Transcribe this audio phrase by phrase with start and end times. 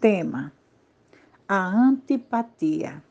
[0.00, 0.50] Tema:
[1.46, 3.04] a antipatia.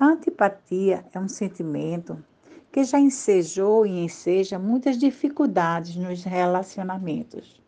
[0.00, 2.20] A antipatia é um sentimento
[2.72, 7.62] que já ensejou e enseja muitas dificuldades nos relacionamentos.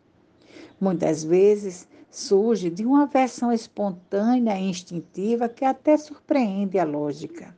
[0.81, 7.55] Muitas vezes surge de uma versão espontânea e instintiva que até surpreende a lógica.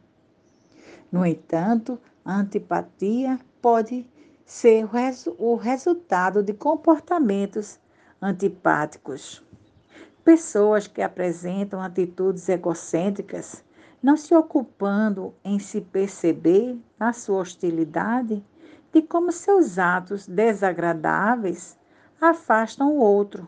[1.12, 4.06] No entanto, a antipatia pode
[4.46, 4.88] ser
[5.40, 7.80] o resultado de comportamentos
[8.22, 9.44] antipáticos
[10.24, 13.64] Pessoas que apresentam atitudes egocêntricas,
[14.02, 18.44] não se ocupando em se perceber na sua hostilidade
[18.92, 21.78] de como seus atos desagradáveis
[22.20, 23.48] afastam o outro,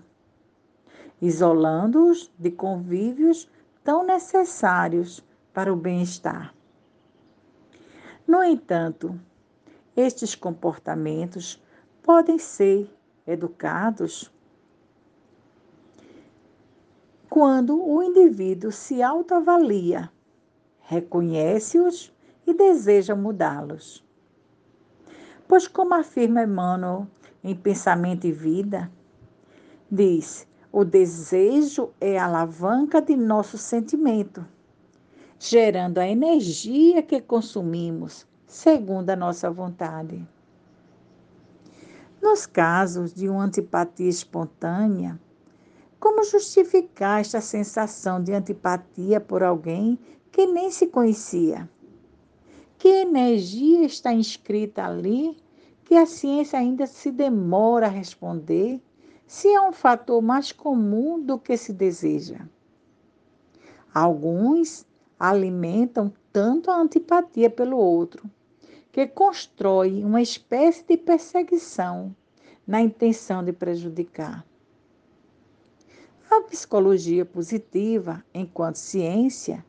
[1.21, 3.49] isolando-os de convívios
[3.83, 6.53] tão necessários para o bem-estar.
[8.25, 9.19] No entanto,
[9.95, 11.61] estes comportamentos
[12.01, 12.89] podem ser
[13.27, 14.31] educados
[17.33, 20.07] quando o indivíduo se autoavalia,
[20.81, 22.13] reconhece-os
[22.45, 24.05] e deseja mudá-los.
[25.47, 27.07] Pois, como afirma Emmanuel
[27.43, 28.91] em Pensamento e Vida,
[29.89, 34.45] diz: o desejo é a alavanca de nosso sentimento,
[35.39, 40.23] gerando a energia que consumimos segundo a nossa vontade.
[42.21, 45.19] Nos casos de uma antipatia espontânea,
[46.03, 49.97] como justificar esta sensação de antipatia por alguém
[50.33, 51.69] que nem se conhecia?
[52.77, 55.37] Que energia está inscrita ali
[55.85, 58.81] que a ciência ainda se demora a responder
[59.25, 62.49] se é um fator mais comum do que se deseja?
[63.93, 64.85] Alguns
[65.17, 68.29] alimentam tanto a antipatia pelo outro
[68.91, 72.13] que constrói uma espécie de perseguição
[72.67, 74.45] na intenção de prejudicar.
[76.35, 79.63] A psicologia positiva, enquanto ciência,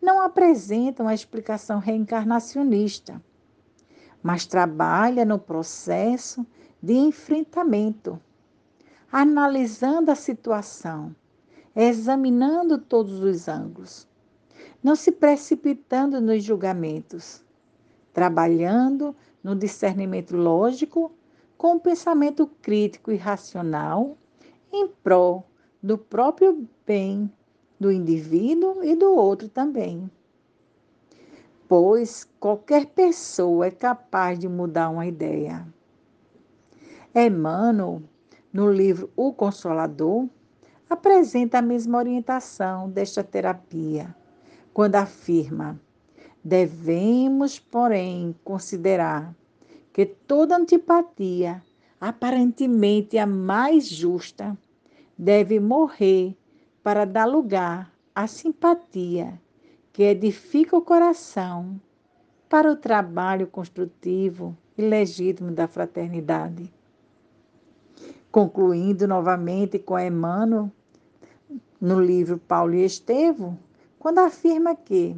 [0.00, 3.22] não apresenta uma explicação reencarnacionista,
[4.22, 6.46] mas trabalha no processo
[6.82, 8.18] de enfrentamento,
[9.12, 11.14] analisando a situação,
[11.76, 14.08] examinando todos os ângulos,
[14.82, 17.44] não se precipitando nos julgamentos,
[18.14, 21.12] trabalhando no discernimento lógico
[21.58, 24.16] com o pensamento crítico e racional
[24.72, 25.49] em prol
[25.82, 27.30] do próprio bem
[27.78, 30.10] do indivíduo e do outro também.
[31.66, 35.66] Pois qualquer pessoa é capaz de mudar uma ideia.
[37.14, 38.02] Emmanuel,
[38.52, 40.28] no livro O Consolador,
[40.88, 44.14] apresenta a mesma orientação desta terapia,
[44.74, 45.80] quando afirma:
[46.44, 49.34] devemos, porém, considerar
[49.92, 51.62] que toda antipatia,
[52.00, 54.58] aparentemente a mais justa,
[55.20, 56.34] deve morrer
[56.82, 59.38] para dar lugar à simpatia
[59.92, 61.78] que edifica o coração
[62.48, 66.72] para o trabalho construtivo e legítimo da fraternidade.
[68.32, 70.72] Concluindo novamente com Emmanuel,
[71.78, 73.58] no livro Paulo e Estevão,
[73.98, 75.14] quando afirma que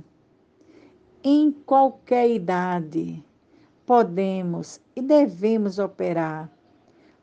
[1.23, 3.25] em qualquer idade
[3.87, 6.51] podemos e devemos operar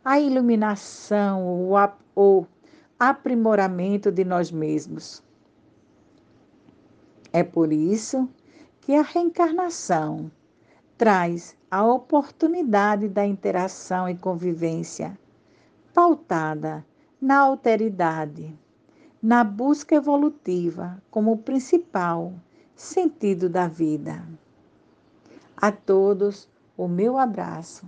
[0.06, 1.46] a iluminação
[2.16, 2.48] ou
[3.00, 5.24] aprimoramento de nós mesmos.
[7.32, 8.28] É por isso
[8.82, 10.30] que a reencarnação
[10.98, 15.18] traz a oportunidade da interação e convivência
[15.94, 16.86] pautada
[17.22, 18.54] na alteridade,
[19.22, 22.34] na busca evolutiva como principal
[22.76, 24.28] sentido da vida.
[25.56, 27.86] A todos, o meu abraço